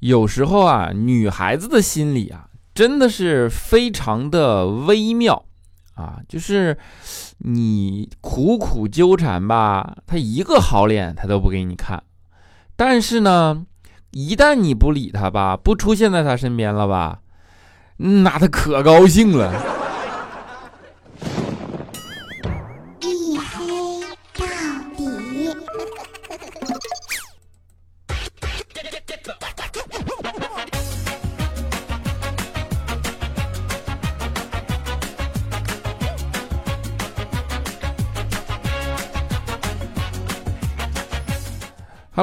[0.00, 5.44] 有时候啊，女孩子的心理啊，真的是非常的微妙
[5.94, 6.76] 啊，就是
[7.38, 12.02] 你苦苦纠缠吧，她一个好脸她都不给你看，
[12.76, 13.66] 但是呢，
[14.12, 17.18] 一旦你不理她吧，不出现在她身边了吧，
[17.98, 19.79] 那她可高兴了。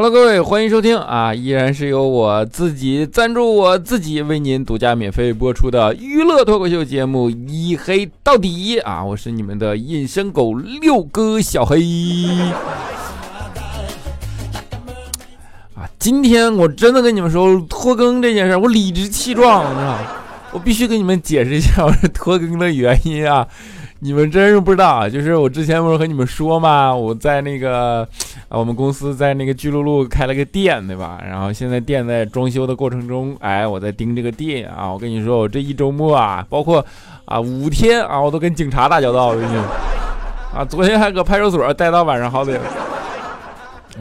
[0.10, 1.34] 各位，欢迎收听啊！
[1.34, 9.04] 依然是由我自己赞助，我自己为您独家免费播出的娱乐脱口秀节目《一黑到底》啊！
[9.04, 11.84] 我是你们的隐身狗六哥小黑
[15.76, 15.84] 啊！
[16.00, 19.98] 今天我真的跟你们说拖更这件事，我理直气壮，你知道？
[20.54, 23.46] 我必须给你们解释一下我是拖更的原因啊！
[24.02, 25.10] 你们真是不知道啊！
[25.10, 28.08] 就是我之前不是和你们说嘛，我在那个
[28.48, 31.20] 啊，我们公司在那个巨鹿路开了个店，对吧？
[31.28, 34.92] 然后现在店在装修的过程中，哎，我在盯这个店啊。
[34.92, 36.86] 我跟你说，我这一周末啊，包括
[37.26, 39.62] 啊五天啊，我都跟警察打交道，我跟你说
[40.56, 42.60] 啊，昨天还搁派出所待到晚上好点。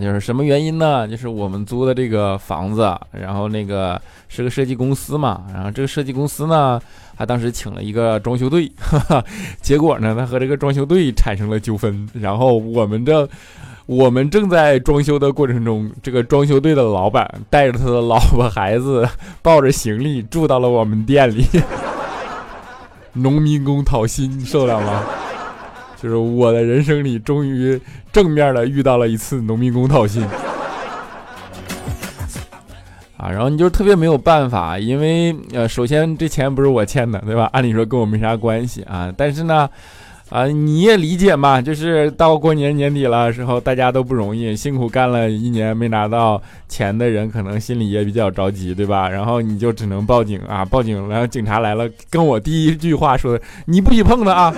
[0.01, 1.07] 就是什么原因呢？
[1.09, 6.81] 就是我们租的这个房子，然后那个是个设计公司嘛，然后这个设计公司呢。
[7.19, 9.25] 他当时请了一个装修队，哈哈，
[9.63, 12.07] 结果呢，他和这个装修队产生了纠纷。
[12.13, 13.27] 然后我们正
[13.87, 19.09] 我们正在装修的过程中，这个装修队的老板带着他的老婆孩子，
[19.41, 21.47] 抱着行李住到了我们店里。
[23.15, 25.03] 农民工讨薪，受得了吗？
[26.07, 27.81] 就是我的人生里终于
[28.13, 30.23] 正面的遇到了一次农民工讨薪。
[33.17, 37.51] 啊，然后你就特别没有办法，因为呃，首先这钱不是我欠的，对吧？
[37.53, 39.13] 按理说跟我没啥关系啊。
[39.17, 39.69] 但是呢，
[40.29, 49.09] 啊，你也理解嘛，就是到过年年底了时候，大家都不容易，辛苦干了一年没拿到钱的人，可能心里也比较着急，对吧？
[49.09, 53.37] 然后你就只能报警啊，报警，然后警察来了，跟我第一句话说
[53.67, 54.55] ：“你不许碰他啊！”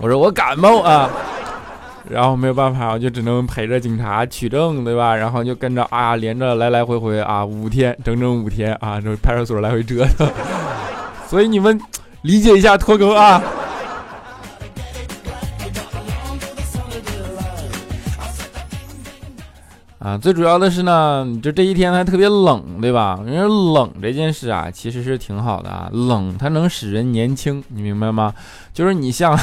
[0.00, 1.08] 我说：“我感冒啊。”
[2.08, 5.14] 然后没有办法，我就只能陪着警察取证，对吧？
[5.14, 10.28] 然后就跟着啊，连着来来回回啊，五天，整整五天啊，这派出所来回折腾。
[11.28, 11.80] 所以你们
[12.22, 13.40] 理解一下拖更啊。
[20.00, 23.20] 啊，最主要的是呢，就这一天还特别冷，对吧？
[23.26, 28.32] 因为冷这件事啊，其实是挺好的啊，冷它能使人年轻，你明白吗？
[28.72, 29.38] 就是你像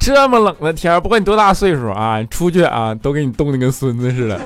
[0.00, 4.40] 这么冷的天，不管你多大岁数啊，出去啊，都给你冻得跟孙子似的。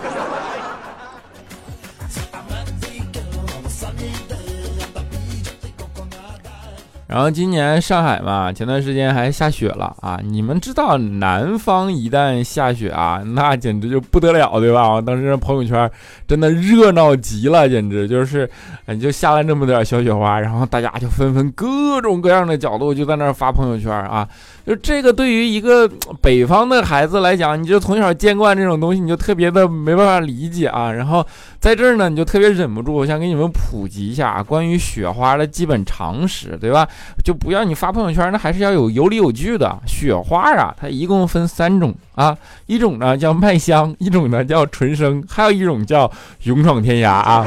[7.13, 10.19] 然后今年上海嘛，前段时间还下雪了啊！
[10.25, 14.99] 你们知道南方一旦下雪啊，那简直就不得了，对吧？
[14.99, 15.91] 当时朋友圈
[16.27, 18.49] 真的热闹极了，简直就是，
[18.87, 24.27] 你就下了那么点小雪花，然后大家就纷纷各种各样的角度就在那发朋友圈啊。
[24.65, 25.91] 就这个对于一个
[26.21, 30.93] 北方的孩子来讲，你就从小见惯这种东西，你就特别的没办法理解啊。
[30.93, 31.27] 然后
[31.59, 36.87] 在这儿呢，你就特别忍不住，我想给你们普及一下关于雪花的基本常识，对吧？
[37.25, 39.77] 就不要你发朋友圈，那还是要有有理有据的。
[39.87, 42.37] 雪花啊，它一共分三种啊，
[42.67, 46.11] 一种呢叫麦香，一种呢叫纯生，还有一种叫
[46.45, 47.45] 勇闯天涯啊。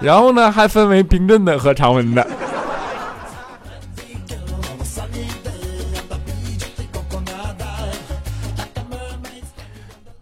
[0.00, 2.26] 然后呢，还分为冰镇的和常温的。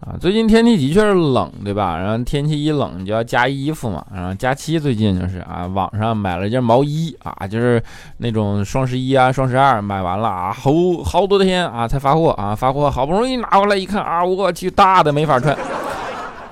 [0.09, 1.95] 啊最近天气的确是冷，对吧？
[1.99, 4.03] 然后天气一冷就要加衣服嘛。
[4.11, 7.81] 然后佳期最近就是啊，网上买了一件毛衣啊，就是
[8.17, 10.71] 那种双十一啊、双十二买完了啊，好
[11.05, 15.55] 好多天啊才发货啊，发货好不容易拿过来一看啊，我去，大的没法穿。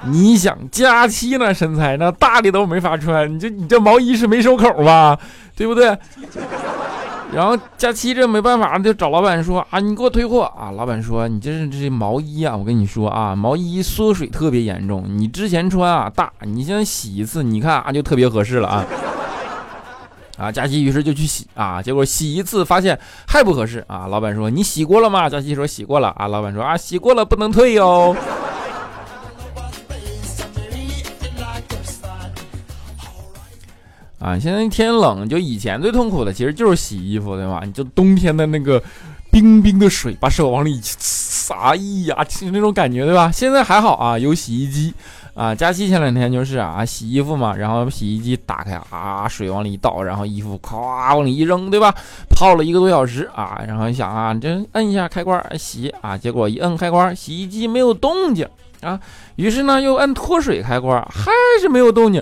[0.03, 5.17] 你想佳期那身材，那大的都没法穿，你这你这毛衣是没收口吧？
[5.55, 5.97] 对不对？
[7.33, 10.71] 然后佳期这没办法，就找老板说啊，你给我退货啊！
[10.71, 18.85] 老板说你这是这毛衣啊，我跟你说啊，毛衣缩水特别严重，你之前穿啊大，你现在洗一次，你看啊就特别合适了啊！
[20.39, 22.97] 啊，佳期于是就去洗啊，结果洗一次发现
[23.27, 24.07] 还不合适啊！
[24.07, 25.29] 老板说你洗过了吗？
[25.29, 26.27] 佳期说洗过了啊！
[26.27, 28.15] 老板说啊洗过了不能退哟。
[34.19, 37.61] 啊，现在天冷，就以前最痛苦的其实就是洗衣服，对吧？
[37.65, 38.81] 你就冬天的那个
[39.31, 41.75] 冰冰的水，把手往里撒，哎
[42.07, 43.31] 呀，就那种感觉，对吧？
[43.31, 44.91] 现在还好啊，有洗衣机
[45.35, 51.93] 啊，佳期前两天就是啊，洗衣服嘛，然后洗衣机打开啊，水往里一倒，然后衣服咵往里一扔，对吧？
[52.29, 58.47] 泡了一个多小时啊，然后想啊，这摁一下开关洗啊，结果一摁开关，洗衣机没有动静
[58.81, 58.99] 啊，
[59.35, 61.31] 于是呢又按脱水开关，还
[61.61, 62.21] 是没有动静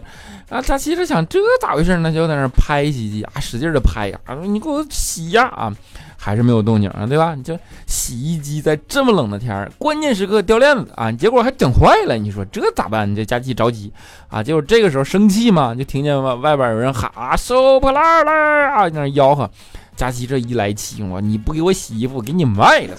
[0.50, 0.62] 啊。
[0.62, 2.12] 佳琪这想这咋回事呢？
[2.12, 5.74] 就在那拍洗衣机啊，使劲的拍呀，你给我洗呀啊！
[6.18, 7.36] 还是没有动静啊，对吧？
[7.36, 12.18] 你这洗衣机在这么冷的天儿，关键时刻掉链子啊，结果还整坏了。
[12.18, 13.10] 你说这咋办？
[13.10, 13.94] 你这佳琪着急
[14.30, 19.48] 啊，结果这个时候生气嘛，就听见外外边有人喊啊，收破烂了啊，在那吆喝。
[19.96, 22.98] 佳琪这一来气，我你不给我洗衣服，给你卖了，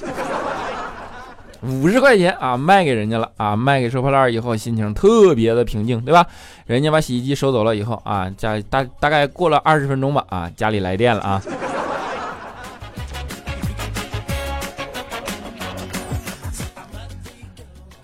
[1.62, 6.26] 五十块钱啊，卖给人家了啊，卖给收破烂以后，心情特别的平静，对吧？
[6.66, 11.42] 人家把洗衣机收走了以后啊，家大大概过了二十分钟吧啊，家里来电了啊。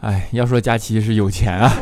[0.00, 1.72] 哎，要说佳琪是有钱啊！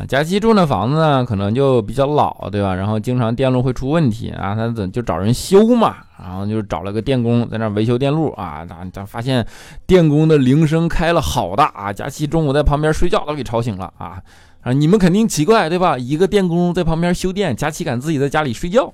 [0.00, 2.74] 啊，佳琪住那房子呢，可能就比较老，对吧？
[2.74, 5.96] 然后经常电路会出问题啊，他怎就找人修嘛？
[6.18, 9.46] 然后就找了个电工在那维修电路啊，他他发现
[9.86, 11.92] 电工的铃声开了好大啊！
[11.92, 14.16] 佳琪中午在旁边睡觉都给吵醒了啊！
[14.62, 15.98] 啊，你们肯定奇怪对吧？
[15.98, 18.90] 一个电工在旁边修电，佳琪敢自己在家里睡觉？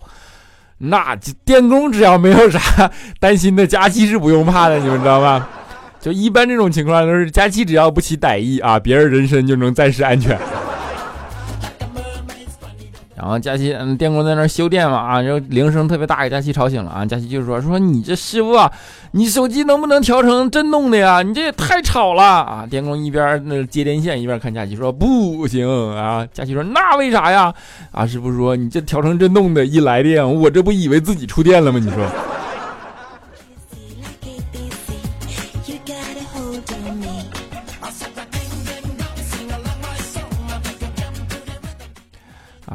[0.79, 5.47] 那电工只要没有啥担心的，佳期是不用怕的，你们知道吗？
[6.01, 10.39] 就一般这种情况都是佳期只要不起歹意啊，别人人身就能暂时安全。
[13.17, 17.07] 然后佳琪，嗯，电工在那修电嘛，啊，然后铃声特别大，给佳琪吵醒了啊。
[17.07, 18.71] 佳琪就说：“说你这师傅啊，
[19.13, 21.23] 你手机能不能调成震动的呀？
[21.23, 25.67] 你这也太吵了啊！”电工一边那接电线，一边看佳琪说：“不行
[25.97, 27.53] 啊。”佳琪说：“那为啥呀？”
[27.91, 31.79] 啊，师傅说：“你这调成震动的，一来电，我这不以为自己触电了吗？
[31.83, 32.07] 你说。”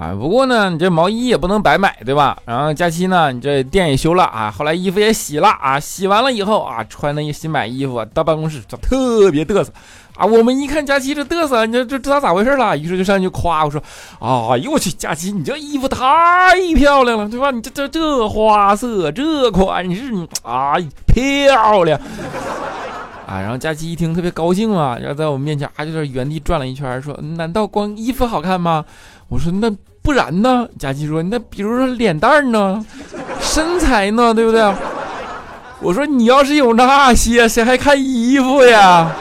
[0.01, 2.35] 啊，不过呢，你这毛衣也不能白买，对吧？
[2.43, 9.71] 然后佳期呢，你这店也修了啊，后来衣服也洗了啊，洗完了以后啊，穿那新买衣服到办公室就，特别嘚瑟
[10.15, 10.25] 啊。
[10.25, 12.75] 我们一看佳期这嘚瑟，你这这知道咋回事了？
[12.75, 13.79] 于是就上去夸我说
[14.19, 17.51] ：“哎呦我去，佳期你这衣服太漂亮了，对吧？
[17.51, 20.73] 你这这这花色，这款式，你啊
[21.05, 21.99] 漂亮
[23.29, 28.83] 啊！”然后佳期一听特别高兴啊，然后在我们面前啊就在原地转了一圈，说：“难道光衣服好看吗？”
[29.29, 29.71] 我说：“那。”
[30.03, 30.67] 不然呢？
[30.79, 32.83] 佳琪说：“那比如说脸蛋呢，
[33.39, 34.61] 身材呢，对不对？”
[35.79, 39.11] 我说：“你要是有那些，谁还看衣服呀？”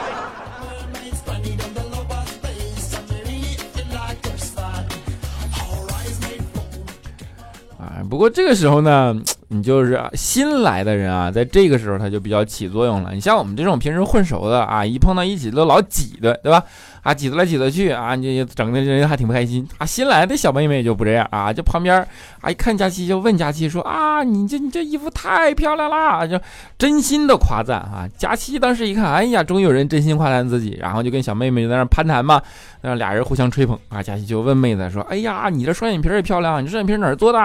[7.77, 9.15] 啊，不过这个时候呢，
[9.49, 13.11] 你就是新来的人啊，在这个时候他就比较起作用了。
[13.13, 16.63] 你像我们这种平时混熟的啊，一碰到一起都老挤的，对吧？
[17.03, 19.85] 啊，挤得来挤得去啊，你整的人还挺不开心啊。
[19.85, 22.05] 新来的小妹妹就不这样啊，就旁边
[22.41, 26.39] 啊一看佳琪就问佳琪说啊，你这你这衣服太漂亮了，就
[26.77, 28.07] 真心的夸赞啊。
[28.17, 32.41] 佳琪当时一看，哎呀，终于有人真心夸赞自己，然后就跟小妹妹在那攀谈嘛，
[32.81, 34.01] 让俩人互相吹捧啊。
[34.03, 37.39] 佳琪就问妹子说，哎呀，你这双眼皮也漂亮，你这双眼皮哪儿做的？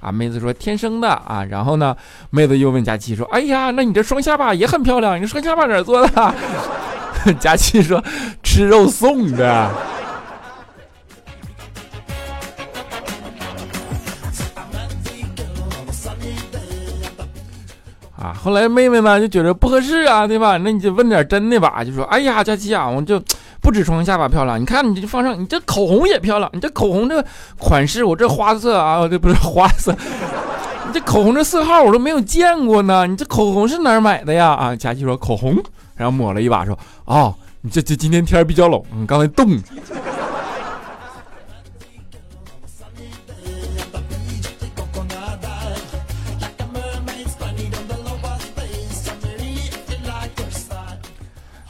[0.00, 1.44] 啊，妹子说天生的啊。
[1.50, 1.94] 然后呢，
[2.30, 6.34] 妹子又问佳琪说，哎呀，那你这双下巴也很漂亮，你双下巴哪儿做的？
[7.40, 8.02] 佳琪说
[8.42, 9.70] ：“吃肉送的。”
[18.16, 20.56] 啊，后来妹妹呢就觉得不合适啊，对吧？
[20.56, 23.22] 那你就问点真的吧，就说：“哎呀，佳琪啊，我就
[23.60, 27.22] 不止双下巴漂亮，你看你这放上，你这口红也漂亮，你这口红这
[27.58, 29.94] 款式，我这花色啊，这不是花色，
[30.86, 35.62] 你这口红这色号我都没有见过呢，你这口红是哪儿买的呀？”啊，佳琪说：“口红。”
[35.96, 39.58] 然后抹了一把，说：“哦，你这这今天天比较冷，你刚才冻。”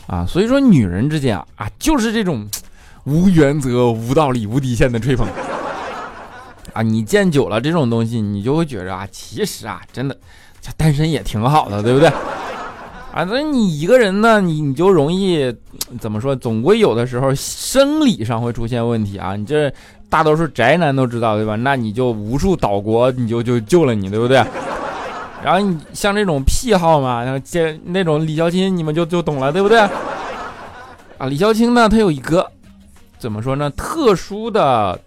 [0.07, 2.47] 啊，所以说女人之间啊啊，就是这种
[3.05, 5.27] 无原则、无道理、无底线的吹捧
[6.73, 6.83] 啊。
[6.83, 10.17] 你见久了这种东西，你就会觉着啊，其实啊，真的，
[10.61, 12.13] 这单身也挺好的，对不对？
[13.15, 15.55] 啊，那你一个人呢，你你就容易
[16.01, 16.35] 怎么说？
[16.35, 19.37] 总归有的时候生理上会出现问题啊。
[19.37, 19.73] 你这
[20.09, 21.55] 大多数宅男都知道对吧？
[21.55, 24.39] 那你就无数岛国你就就救了你，对不对？
[25.45, 29.79] 然后你像这种癖好嘛，然后这那种李孝青，你们就就懂了，对不对？
[29.79, 32.45] 啊，李孝青呢，他有一个
[33.21, 33.71] 怎么说呢？
[33.77, 34.99] 特殊的。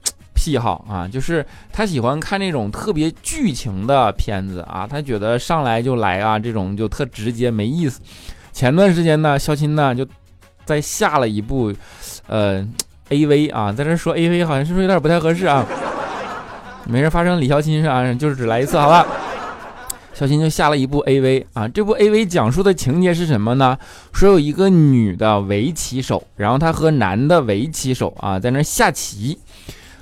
[0.47, 7.99] 癖好啊，就是他喜欢看那种特别剧情的片子啊，他觉得上来就来啊，这种就特直接没意思。
[8.53, 10.07] 前段时间呢，肖钦呢就
[10.63, 11.73] 在下了一部，
[12.27, 12.65] 呃
[13.09, 15.65] ，AV 啊，在这说 AV 好像是不是有点不太合适啊？
[16.85, 19.05] 没事，发生李孝钦上就是只来一次，好吧？
[20.13, 23.77] 小新就下了一部 AV 啊，这部 AV 讲述的情节是什么呢？
[24.11, 29.37] 说有一个女的围棋手，然后她和男的围棋手啊在那下棋，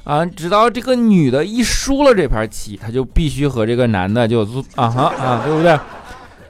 [0.06, 4.44] 啊，直到这个女的一输了这盘棋，她就必须和这个男的就
[4.76, 5.78] 啊哈啊，对不对？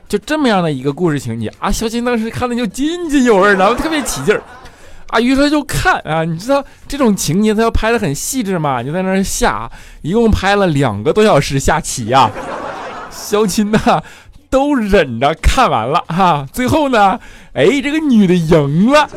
[0.08, 4.44] 就这么样的一个故事情节啊，小新当时看的就津津有味，然后特别起劲儿
[5.08, 9.72] 啊，于是就看啊，你知道这种情节他要拍的很细致嘛，就在那儿下，
[10.02, 12.30] 一共拍了两个多小时下棋呀。
[13.10, 14.04] 肖钦呐，
[14.50, 17.18] 都忍着看完了哈，最后呢，
[17.54, 19.10] 哎，这个女的赢了。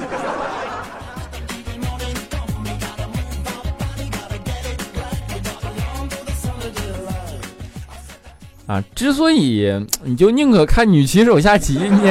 [8.69, 9.67] 啊，之所以
[10.05, 12.11] 你就宁可看女棋手下棋，你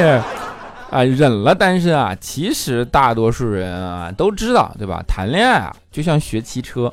[0.90, 5.00] 啊忍了单身啊，其实大多数人啊都知道，对吧？
[5.06, 6.92] 谈恋爱啊，就像学骑车。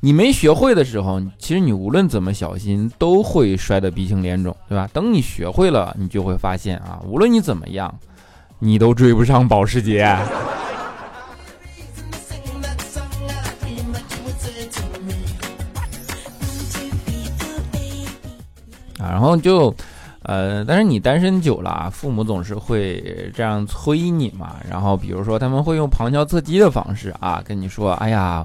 [0.00, 4.88] 你没学会的时候，其实你无论怎么小心，都会摔得鼻青脸肿，对吧？
[4.94, 7.94] 等你学会了，你就会发现啊，无论你怎么样，
[8.58, 10.02] 你都追不上保时捷
[19.12, 19.72] 然后就，
[20.22, 24.56] 呃，但是你单身久了，父母总是会这样催你嘛。
[24.68, 28.42] 然后比如说，他们会用旁敲侧击的方式啊，跟你说：“哎呀。”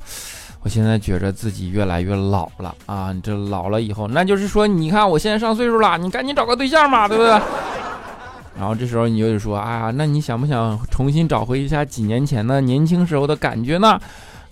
[0.63, 3.15] 我现在觉着自己越来越老了啊！
[3.23, 7.31] 这老了以后，那就是说，你看我现在上岁数了，你赶紧找个对象嘛，对不对？
[8.57, 13.97] 然后这时候你就得说，啊，那你想不想重新找回一下几年前的年轻时候的感觉呢？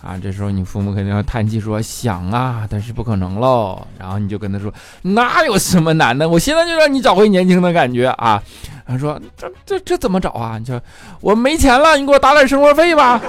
[0.06, 3.88] 啊，这时候你父母肯定要叹气说，想啊，但是不可能喽。
[3.98, 4.72] 然后你就跟他说，
[5.02, 6.30] 那有什么难的？
[6.30, 8.42] 我现在就让你找回年轻的感觉啊！
[8.86, 10.60] 他说，这这这怎么找啊？
[10.60, 10.80] 你说
[11.22, 13.20] 我没钱了，你给我打点生活费吧。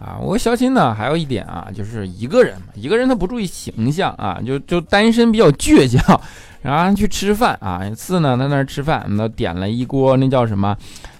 [0.00, 6.20] 啊我相亲呢，还有一点啊，就是一个人嘛，一个人他不注意形象啊，就就单身比较倔强，
[6.62, 10.76] 然后去吃饭啊，一次呢，在那吃饭，那点了一锅那叫什么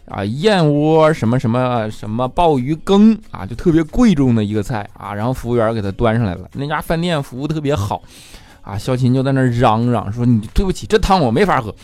[0.07, 8.03] 啊，燕窝什么什么什么鲍鱼羹啊，就特别贵重的一个菜啊，然后服务员给他端上来了，那家饭店服务特别好
[8.63, 11.75] 啊，肖琴就在那嚷嚷说，你对不起，这汤我没法喝。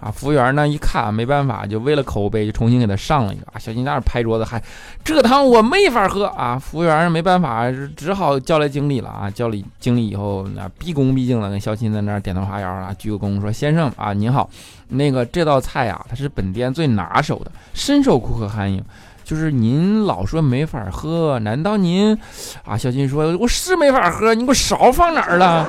[0.00, 3.58] 啊，服务员呢一看没办法，就为了口碑，就重新给他上了一个啊。
[3.58, 4.62] 小金在那拍桌子，还
[5.02, 6.56] 这汤我没法喝啊。
[6.56, 7.64] 服务员没办法，
[7.96, 9.28] 只好叫来经理了啊。
[9.28, 14.48] 叫了经理以后，那毕恭毕敬的跟小金在那儿点头哈腰啊，鞠个躬说：“先生啊，您好，
[14.88, 18.80] 那个这道菜啊，它是本店最拿手的，深受顾客欢迎。
[19.24, 22.16] 就是您老说没法喝，难道您
[22.64, 25.66] 啊？”小金说：“我是没法喝，你给我勺放哪儿了？”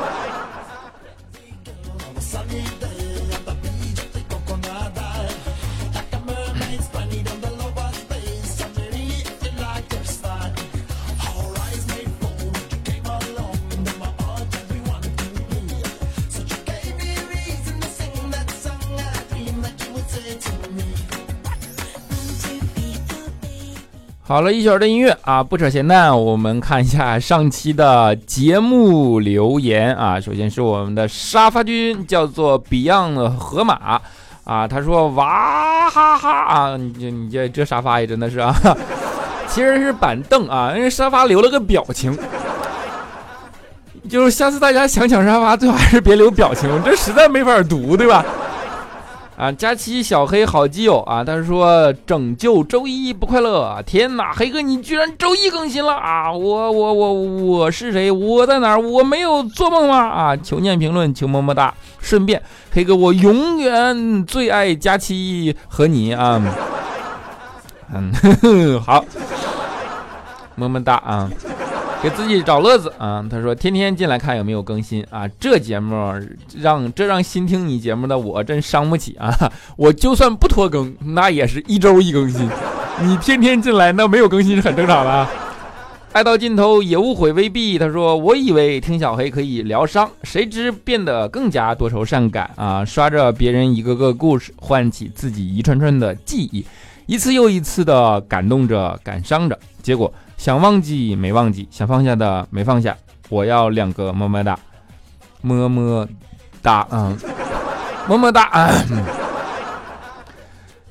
[24.29, 30.21] 好了一小的音乐啊，不扯闲淡，我们看一下上期的节目留言啊。
[30.21, 34.00] 首先是我们的沙发君，叫做 Beyond 河马
[34.43, 38.55] 啊，他说哇哈哈啊，你这你这这沙发也真的是啊，
[39.50, 42.15] 其实是板凳啊，因为沙发留了个表情，
[44.07, 48.24] 就是下次大家想抢沙发，最好还是别留表情，这实在没法读，对吧？
[49.39, 53.81] 啊，佳期小黑好基友啊，他说拯救周一不快乐。
[53.86, 56.29] 天哪，黑哥你居然周一更新了啊！
[56.29, 58.12] 我我我我是谁？
[58.12, 58.81] 我在哪儿？
[58.81, 59.96] 我没有做梦吗？
[60.10, 61.74] 啊，求念评论，求么么哒。
[62.01, 62.43] 顺便，
[62.74, 66.41] 黑哥我永远最爱佳期和你啊。
[67.93, 68.12] 嗯，
[68.86, 69.05] 好，
[70.55, 71.31] 么么哒啊。
[72.01, 73.25] 给自己找乐子啊！
[73.29, 75.27] 他说天天进来看有没有更新啊！
[75.39, 76.13] 这节目
[76.58, 79.34] 让这让新听你节目的我真伤不起啊！
[79.75, 82.50] 我就算不拖更，那也是一周一更新。
[83.03, 85.27] 你天天进来，那没有更新是很正常的。
[86.12, 87.77] 爱到尽头也无悔未必。
[87.77, 92.84] 他说我以为听小黑可以疗伤，谁知变得更加多愁善感啊！
[92.84, 96.65] 刷着别人一个个故事，唤起自己一串串的记忆，
[97.09, 100.13] 一次又一次的感动着，感伤着，结果。
[100.37, 102.95] 想忘记没忘记，想放下的没放下，
[103.29, 104.59] 我要两个么么哒，
[105.41, 106.07] 么么
[106.61, 107.17] 哒，嗯，
[108.07, 108.71] 么么哒。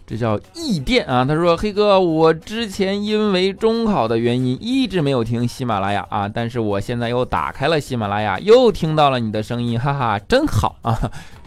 [0.09, 1.25] 这叫异电啊。
[1.25, 10.99] 他说：“黑哥，我之前因为中考的原因一直没有听喜马拉雅啊，但是我现在又打开了喜马拉雅，又听到了你的声音，哈哈，真好啊，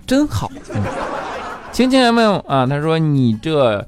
[0.08, 0.82] 真好。”嗯，
[1.74, 2.66] 亲亲有没有啊？
[2.66, 3.86] 他说：“你这。”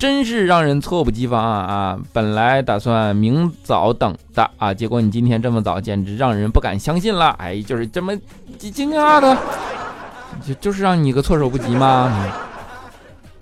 [0.00, 1.98] 真是让人猝不及防啊啊！
[2.10, 7.36] 本来打算明早等的啊，结果你今天这么早，简直让人不敢相信了。
[7.38, 8.16] 哎，就是这么
[8.56, 9.36] 惊讶的，
[10.42, 12.10] 就就是让你个措手不及吗？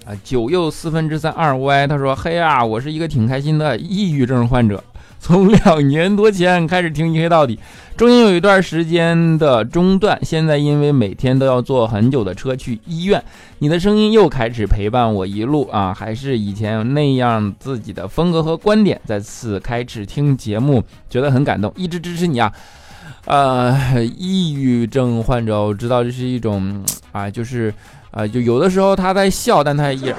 [0.04, 4.82] 啊，九又四分之三二 y，他说：嘿呀，我是一个挺开心的抑郁症患者。
[5.28, 7.58] 从两年多前开始听一黑到底，
[7.96, 13.22] 中间有一段时间的中断，现在因为每天都要坐很久的车去医院，
[13.58, 18.98] 你的声音又开始陪伴我一路啊，还是以前那样自己的风格和观点。
[19.04, 22.50] 再次开始听节目，觉得很感动，一直支持你啊。
[23.26, 26.82] 呃，抑郁症患者，我知道这是一种
[27.12, 27.74] 啊，就是
[28.12, 30.14] 啊，就有的时候他在笑，但他也，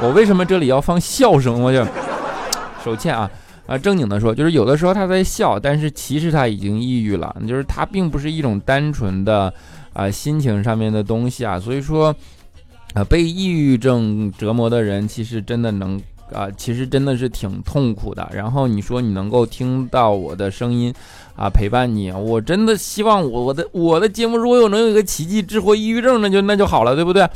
[0.00, 1.60] 我为什么这里要放笑声？
[1.60, 1.84] 我就
[2.84, 3.28] 手欠啊。
[3.66, 9.50] 啊，正经的说，就是有的时候他在笑，但是其实他已经抑郁了，就是他并不是一种单纯的
[9.94, 12.14] 啊心情上面的东西啊，所以说，
[12.92, 15.98] 啊被抑郁症折磨的人，其实真的能
[16.30, 18.28] 啊，其实真的是挺痛苦的。
[18.34, 20.92] 然后你说你能够听到我的声音
[21.34, 27.26] 啊陪伴你，我真的希望我我的我的节目如果有能有一个奇迹治活抑郁症，那就那就好了，对不对？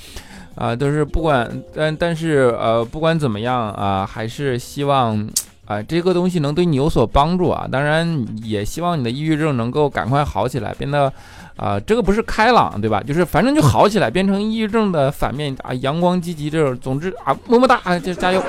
[0.57, 5.27] 啊，都是不管但但是呃不管怎么样啊，还是希望。
[5.69, 7.69] 啊，这个东西能对你有所帮助啊！
[7.71, 11.13] 当然，也希望你的抑郁症能够赶快好起来，变得，
[11.57, 13.03] 啊，这个不是开朗，对吧？
[13.07, 16.75] 就是反正就好起来，变成抑郁症的反面啊，阳光积极这种。
[16.79, 18.43] 总之啊，么么哒啊，就加油！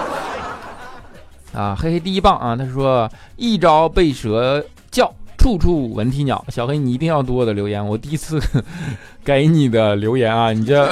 [1.54, 2.56] 啊，嘿嘿，第一棒啊！
[2.56, 6.42] 他说一朝被蛇叫，处处闻啼鸟。
[6.48, 8.42] 小黑，你一定要读我的留言，我第一次
[9.26, 10.54] 给你的留言啊！
[10.54, 10.90] 你这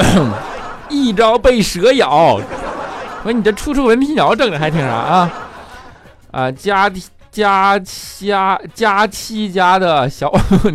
[0.89, 2.41] 一朝被蛇咬，我
[3.23, 5.31] 说你这处处闻啼鸟，整的还挺啥啊？
[6.31, 6.89] 啊，佳
[7.29, 10.31] 佳佳佳期家的小，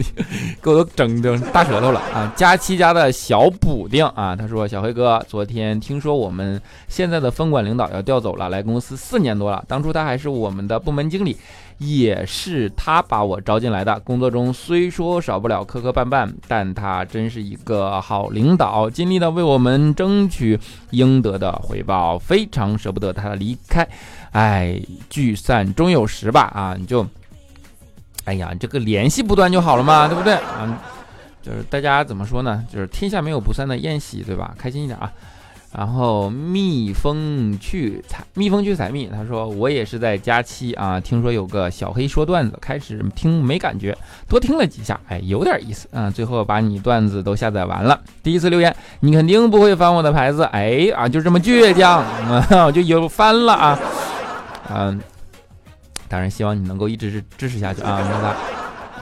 [0.62, 2.32] 给我都整整大舌头了啊！
[2.36, 11.36] 加七家的小补丁啊，他说：“小黑哥，昨天听说我们现在的分管领导要调走了，来公司四年多了，当初他还是我们的部门经理。”
[11.78, 13.98] 也是他把我招进来的。
[14.00, 20.56] 工作中虽说少不了磕磕绊绊，但他真是一个好领导，尽力的为我们争取
[20.90, 23.88] 应得的回报，非常舍不得他的离开。
[24.32, 27.06] 哎，聚散终有时吧，啊，你就，
[28.24, 30.34] 哎呀，这个联系不断就好了嘛，对不对？
[30.34, 30.82] 啊，
[31.42, 32.64] 就是大家怎么说呢？
[32.72, 34.54] 就是天下没有不散的宴席，对吧？
[34.58, 35.12] 开心一点啊。
[35.74, 43.96] 然后蜜蜂去采蜜蜂去采蜜，他说我也是在假期啊，听说有个小黑说段子，开始听没感觉，
[44.28, 46.10] 多听了几下，哎，有点意思啊。
[46.10, 52.04] 最后把你段子都下载完了，第一次留言，你肯定不会翻我的牌子，哎啊，就这么倔强，
[52.66, 53.78] 我就有翻了啊，
[54.68, 55.00] 嗯，
[56.08, 58.36] 当然希望你能够一直支持下去啊，么么哒。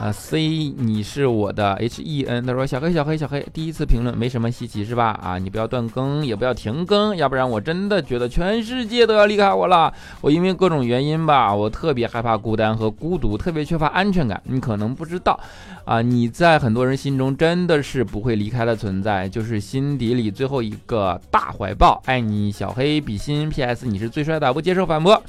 [0.01, 2.43] 啊，C，你是我的 H E N。
[2.43, 5.11] 他说：“小黑，小黑，小黑，第一次评论没什么稀奇是吧？
[5.21, 9.93] 啊，你不要断更，也不要停更，要不然我真的觉得全世界都要离开我了。
[10.21, 14.41] 我因为各种原因吧，我特别害怕孤单和孤独，特别缺乏安全感。
[14.45, 15.39] 你可能不知道，
[15.85, 22.01] 啊，你在很多人心中真的是不会离开的存在，就是心底里最后一个大怀抱。
[22.07, 23.47] 爱你，小黑，比心。
[23.51, 23.85] P.S.
[23.85, 25.21] 你是最帅的，不接受反驳，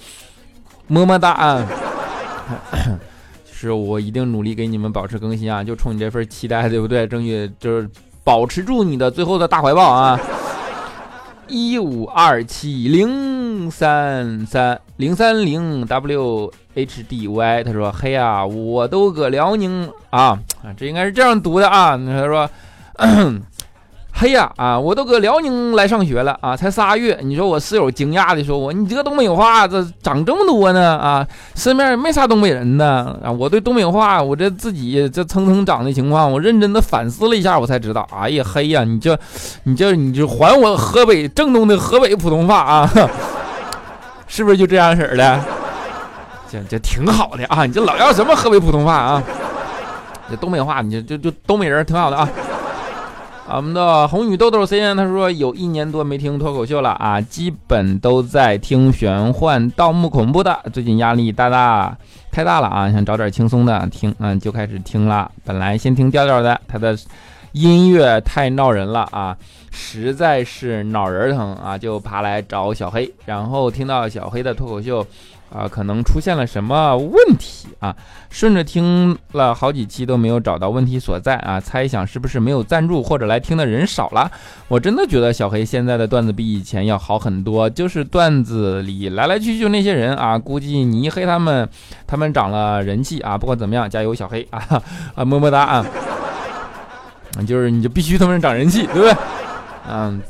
[0.87, 1.69] 么么哒啊。”
[3.63, 5.65] 是我一定努力给你们保持更新啊！
[5.65, 7.07] 就冲你这份期待，对不对？
[7.07, 7.89] 争取就是
[8.25, 10.21] 保持住你的最后的大怀抱啊！
[11.49, 22.49] 一五二七零三三零三零 W H D Y，他说：“嘿呀，我都搁辽宁啊啊，这应该是这样读的啊。”他说。
[24.23, 24.79] 嘿呀啊！
[24.79, 27.19] 我都搁辽宁来上学了啊，才仨月。
[27.25, 31.27] 你说我室友惊讶的说：“我你这个东北话这长这么多呢啊？
[31.57, 38.07] 身边没啥东北人呢啊！”我对东北话我这自己这蹭蹭长的情况，我认真的反思了一下，我才知道。
[38.17, 39.19] 哎呀嘿呀，你这
[39.65, 42.89] 你这你就还我河北正宗的河北普通话啊？
[44.29, 45.41] 是不是就这样式儿的？
[46.49, 47.67] 这这挺好的啊！
[47.67, 49.21] 你这老要什么河北普通话啊？
[50.31, 52.29] 这东北话，你就就就东北人挺好的啊。
[53.49, 60.59] 我们的红雨豆豆 C N 他说有一年多没听脱口秀了啊，基本都在听玄幻、盗墓、恐怖的。
[60.73, 61.97] 最近压力大大
[62.31, 65.31] 太大了啊，想找点轻松的听，嗯，就开始听了。
[65.45, 66.97] 本来先听调调的，他的
[67.53, 69.37] 音乐太闹人了啊，
[69.71, 73.13] 实在是脑仁疼啊，就爬来找小黑。
[73.27, 75.07] 然后听到小黑的脱口秀，
[75.55, 77.95] 啊，可能出现了什么问题啊？
[78.31, 84.31] 顺着听了好几期都没有找到问题所在啊，猜想是不是没有赞助或者来听的人少了？
[84.69, 91.69] 我真的觉得小黑现在的段子比以前要好很多，就是段子里来来去去就那些人啊，估计你一黑他们，
[92.07, 93.37] 他们涨了人气啊。
[93.37, 94.83] 不管怎么样，加油小黑啊
[95.15, 95.87] 啊，么么哒啊！
[97.47, 99.15] 就是你就必须他们涨人气，对不对？
[99.91, 100.21] 嗯，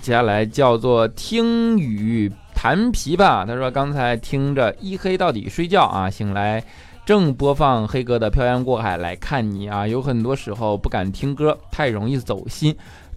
[0.00, 2.32] 接下来叫做听雨。
[2.62, 6.62] 弹琵琶，他说刚才听着一黑到底睡觉啊，醒来
[7.04, 12.72] 正播放黑哥的《漂洋过海来看你》啊，有很多时候不敢听歌，太容易走心。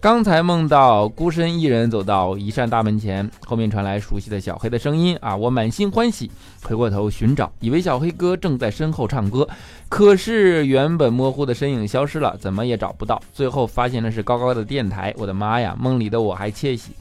[0.06, 6.30] 刚才梦到孤身一人走到一扇大门前，后面传来熟悉的小黑的声音啊，我满心欢喜，
[6.62, 9.48] 回过头寻找，以为小黑哥正在身后唱歌，
[9.88, 13.20] 可是原本模糊的身影消失了，怎么也找不到。
[13.32, 16.92] 最后发现的是高高的电台，我的妈呀，梦里的我还窃喜，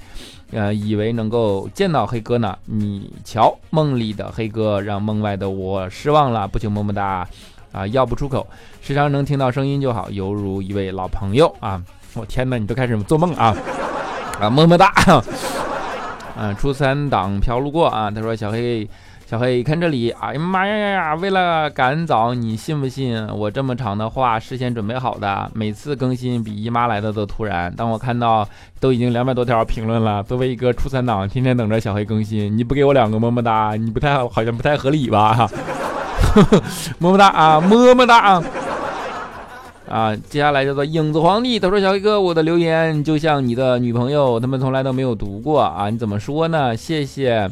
[0.49, 2.57] 呃，以为能够见到黑哥呢。
[2.65, 7.29] 你瞧，梦里的黑哥让梦外的我失望了，不求么么哒
[7.71, 8.47] 啊，要不出口，
[8.81, 11.79] 时常能听到声音就好，犹如一位老朋友啊。
[12.15, 13.55] 我天哪，你都开始做梦啊！
[14.39, 14.91] 啊，么么哒！
[16.37, 18.87] 嗯， 初三党飘路过啊，他说小黑，
[19.25, 21.15] 小黑看这里，哎呀妈呀呀呀！
[21.15, 25.49] 为了赶早，你信不信我这么长的话事先准备好的？
[25.53, 27.73] 每次更新比姨妈来的都突然。
[27.75, 28.47] 当我看到
[28.79, 35.49] 都已经两百多条评论了，作为一个初三党，天天等着小黑更新，你不给我两个么么哒，你不太好像不太合理吧？
[36.99, 38.43] 么么哒啊，么么哒啊！
[39.87, 41.59] 啊，接下来叫做影子皇帝。
[41.59, 46.75] 他说：“小黑哥，我的留言就像你的女朋友，他们从来都没有读过啊，你怎么说呢？
[46.75, 47.49] 谢谢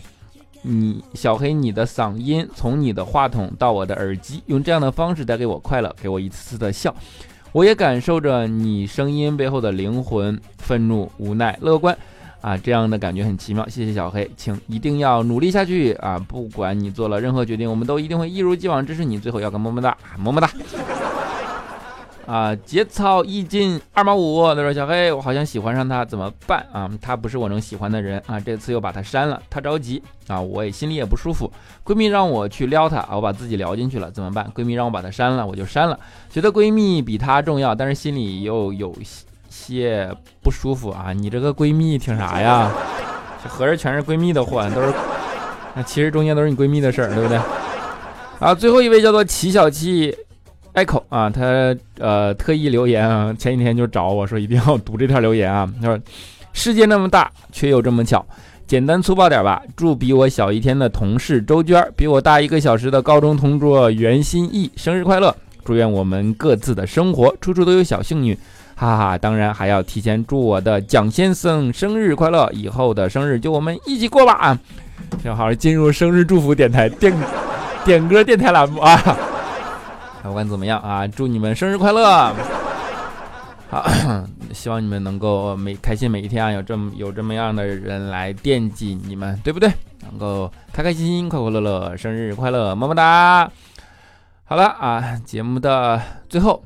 [0.64, 6.94] 你，小黑，你的嗓音从你的话筒到我的耳机，用这样的方式带给我快乐，给我一次次的笑。
[7.52, 11.96] 我也感受着你声音背后的灵魂，愤怒、无奈、乐观
[12.42, 13.70] 啊，这样的感觉很奇妙。
[13.70, 16.18] 谢谢小黑，请一定要努力下去啊！
[16.28, 19.20] 不管你做了任何决定，我们都一定会一如既往支持你。
[19.20, 20.50] 最后要个么么哒，么么哒。”
[22.26, 24.48] 啊，节操一斤二毛五。
[24.56, 26.90] 他说：“小黑，我好像喜欢上他，怎么办啊？
[27.02, 28.40] 他不是我能喜欢的人啊。
[28.40, 31.52] 这次又把他删了，他着急啊，我也心里也不舒服。
[31.84, 34.50] 闺蜜让我去撩他啊，我把自己撩进去了，怎么办？
[34.56, 36.00] 闺蜜让我把他删了，我就删了。
[36.30, 38.96] 觉得闺蜜比他重要，但是心里又有
[39.50, 40.10] 些
[40.42, 41.12] 不舒服啊。
[41.12, 42.72] 你这个闺蜜挺啥呀？
[43.50, 44.94] 合着全是闺蜜的祸，都是
[45.76, 47.38] 那其实中间都是你闺蜜的事儿，对不对？
[48.40, 50.16] 啊，最后一位叫做齐小七。”
[50.74, 55.72] Echo 啊，他呃特意留言啊，前几天就找我说一定要读这条留言啊。
[55.82, 56.00] 他说
[56.54, 58.26] ：“世界那么大，却又这么巧。”
[58.66, 59.62] 简单粗暴点吧。
[59.76, 65.36] 祝比我小一天的同事周娟，比我大一个小时的高中同桌袁心意生日快乐。
[65.64, 68.36] 祝愿我们各自的生活处处都有小幸运，
[68.76, 69.18] 哈哈。
[69.18, 74.60] 当然还要提前祝我的蒋先生生日快乐，以后的生日就我们一起过吧啊！
[75.24, 77.14] 正好进入生日祝福电台电
[77.86, 79.18] 点歌电台栏目啊。
[80.24, 82.34] 不管怎么样啊，祝你们生日快乐！
[83.70, 83.86] 好，
[84.54, 89.72] 希望你们能够每开心每一天啊，有这么有这么样的人来惦记你们，对不对？
[90.02, 93.52] 能够开开心心、快快乐乐，生日快乐，么么哒！
[94.46, 96.64] 好了啊，节目的最后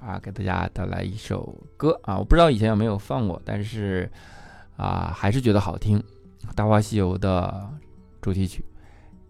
[0.00, 4.10] 啊，给大家带来一首歌啊，我不知道以前有没有放过，但是
[4.76, 5.98] 啊，还是觉得好听，
[6.54, 7.68] 《大话西游》的
[8.20, 8.62] 主题曲《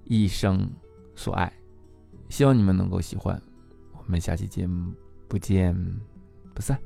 [0.04, 0.68] 一生
[1.14, 1.46] 所爱》，
[2.34, 3.40] 希望你们能够喜欢。
[4.06, 4.92] 我们下期节目
[5.28, 5.76] 不见
[6.54, 6.80] 不散。